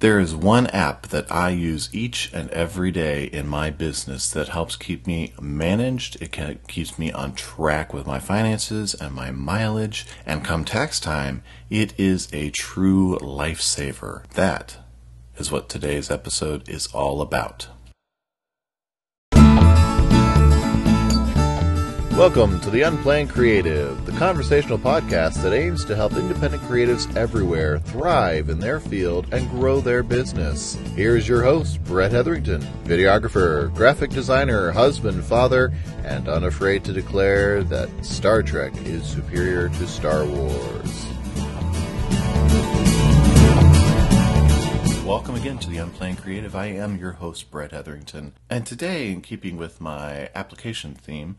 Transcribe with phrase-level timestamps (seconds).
[0.00, 4.48] There is one app that I use each and every day in my business that
[4.48, 6.20] helps keep me managed.
[6.20, 6.36] It
[6.68, 10.06] keeps me on track with my finances and my mileage.
[10.26, 14.28] And come tax time, it is a true lifesaver.
[14.32, 14.76] That
[15.38, 17.68] is what today's episode is all about.
[22.16, 27.78] Welcome to the Unplanned Creative, the conversational podcast that aims to help independent creatives everywhere
[27.78, 30.76] thrive in their field and grow their business.
[30.94, 35.74] Here's your host, Brett Hetherington, videographer, graphic designer, husband, father,
[36.04, 41.06] and unafraid to declare that Star Trek is superior to Star Wars.
[45.04, 46.56] Welcome again to the Unplanned Creative.
[46.56, 51.36] I am your host, Brett Hetherington, and today, in keeping with my application theme,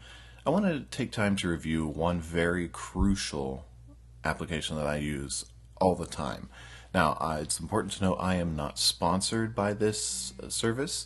[0.48, 3.66] I want to take time to review one very crucial
[4.24, 5.44] application that I use
[5.82, 6.48] all the time.
[6.94, 11.06] Now, uh, it's important to know I am not sponsored by this uh, service,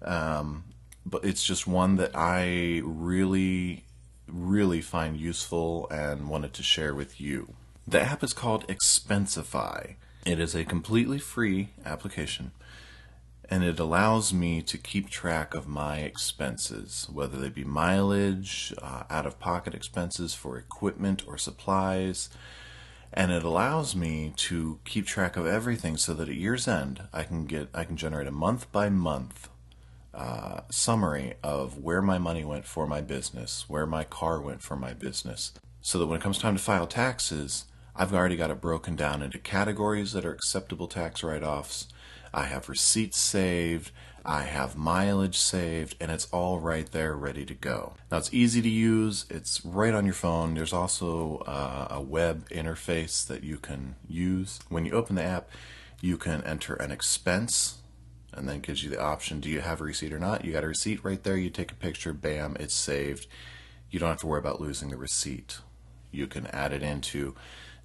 [0.00, 0.64] um,
[1.04, 3.84] but it's just one that I really,
[4.26, 7.52] really find useful and wanted to share with you.
[7.86, 9.96] The app is called Expensify.
[10.24, 12.52] It is a completely free application
[13.50, 19.02] and it allows me to keep track of my expenses, whether they be mileage, uh,
[19.10, 22.30] out of pocket expenses for equipment or supplies.
[23.12, 27.24] And it allows me to keep track of everything so that at year's end I
[27.24, 29.48] can get I can generate a month by month
[30.14, 34.76] uh, summary of where my money went for my business, where my car went for
[34.76, 37.64] my business, so that when it comes time to file taxes,
[37.96, 41.88] I've already got it broken down into categories that are acceptable tax write offs
[42.32, 43.90] I have receipts saved,
[44.24, 47.94] I have mileage saved, and it's all right there ready to go.
[48.10, 50.54] Now it's easy to use, it's right on your phone.
[50.54, 54.60] There's also uh, a web interface that you can use.
[54.68, 55.48] When you open the app,
[56.00, 57.78] you can enter an expense
[58.32, 60.44] and then gives you the option do you have a receipt or not?
[60.44, 63.26] You got a receipt right there, you take a picture, bam, it's saved.
[63.90, 65.58] You don't have to worry about losing the receipt.
[66.12, 67.34] You can add it into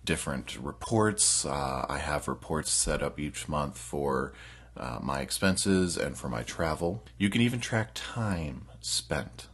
[0.06, 1.46] different reports.
[1.46, 4.34] Uh, I have reports set up each month for
[4.78, 7.04] uh, my expenses and for my travel.
[7.18, 9.48] You can even track time spent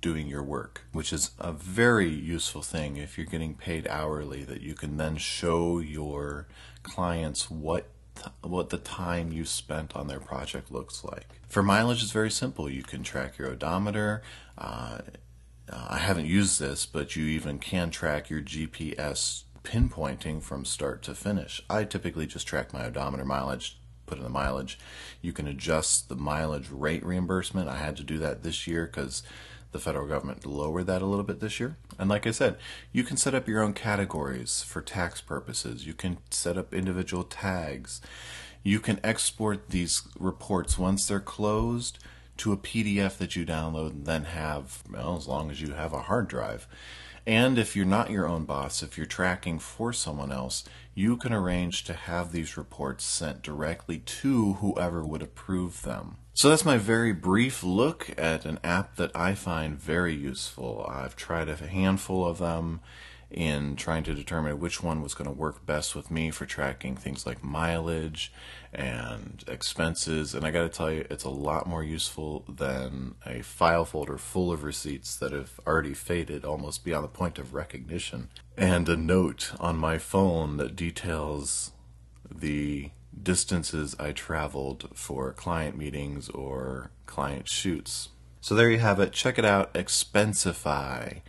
[0.00, 4.60] doing your work, which is a very useful thing if you're getting paid hourly that
[4.60, 6.48] you can then show your
[6.82, 7.88] clients what
[8.42, 11.26] what the time you spent on their project looks like.
[11.48, 12.68] For mileage, it's very simple.
[12.68, 14.22] You can track your odometer.
[14.58, 14.98] Uh,
[15.72, 21.14] I haven't used this, but you even can track your GPS pinpointing from start to
[21.14, 21.62] finish.
[21.70, 24.78] I typically just track my odometer mileage, put in the mileage.
[25.20, 27.68] You can adjust the mileage rate reimbursement.
[27.68, 29.22] I had to do that this year because
[29.72, 31.76] the federal government lowered that a little bit this year.
[31.98, 32.56] And like I said,
[32.92, 35.86] you can set up your own categories for tax purposes.
[35.86, 38.00] You can set up individual tags.
[38.62, 41.98] You can export these reports once they're closed
[42.38, 45.92] to a PDF that you download and then have, well, as long as you have
[45.92, 46.66] a hard drive.
[47.26, 51.32] And if you're not your own boss, if you're tracking for someone else, you can
[51.32, 56.16] arrange to have these reports sent directly to whoever would approve them.
[56.34, 60.86] So that's my very brief look at an app that I find very useful.
[60.88, 62.80] I've tried a handful of them
[63.30, 66.96] in trying to determine which one was going to work best with me for tracking
[66.96, 68.32] things like mileage
[68.72, 70.34] and expenses.
[70.34, 74.18] And I got to tell you, it's a lot more useful than a file folder
[74.18, 78.96] full of receipts that have already faded almost beyond the point of recognition, and a
[78.96, 81.72] note on my phone that details
[82.30, 82.90] the
[83.20, 88.08] distances I traveled for client meetings or client shoots.
[88.40, 89.12] So there you have it.
[89.12, 89.72] Check it out.
[89.74, 91.20] Expensify.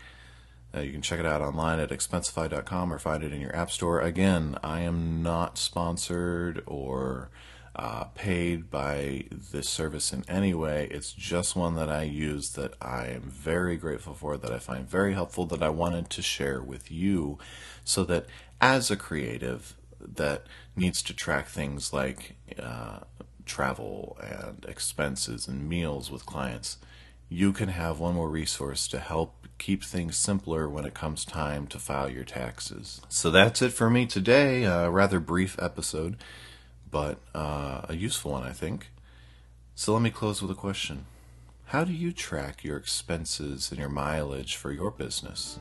[0.75, 3.69] Uh, you can check it out online at expensify.com or find it in your app
[3.69, 4.01] store.
[4.01, 7.29] Again, I am not sponsored or
[7.75, 10.87] uh, paid by this service in any way.
[10.91, 14.87] It's just one that I use that I am very grateful for, that I find
[14.87, 17.37] very helpful, that I wanted to share with you
[17.83, 18.25] so that
[18.61, 19.75] as a creative
[20.07, 20.43] that
[20.75, 22.99] needs to track things like uh,
[23.45, 26.77] travel and expenses and meals with clients,
[27.29, 31.67] you can have one more resource to help keep things simpler when it comes time
[31.67, 33.01] to file your taxes.
[33.09, 34.63] So that's it for me today.
[34.63, 36.17] A rather brief episode,
[36.89, 38.87] but uh, a useful one, I think.
[39.75, 41.05] So let me close with a question
[41.65, 45.59] How do you track your expenses and your mileage for your business?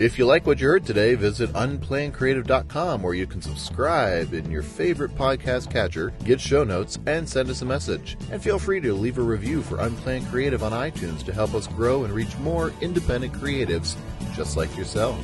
[0.00, 4.62] If you like what you heard today, visit unplannedcreative.com where you can subscribe in your
[4.62, 8.16] favorite podcast catcher, get show notes, and send us a message.
[8.32, 11.66] And feel free to leave a review for Unplanned Creative on iTunes to help us
[11.66, 13.94] grow and reach more independent creatives
[14.34, 15.18] just like yourself.